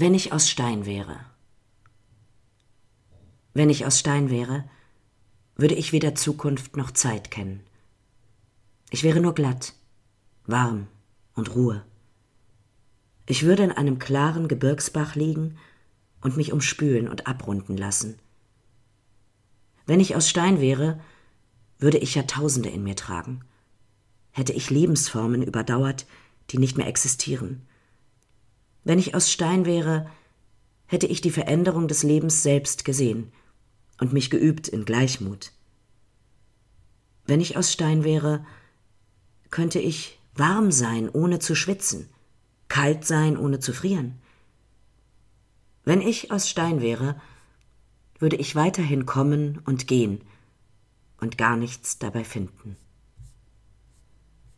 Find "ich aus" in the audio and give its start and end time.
0.14-0.48, 3.68-3.98, 20.00-20.30, 28.98-29.30, 37.40-37.72, 46.00-46.48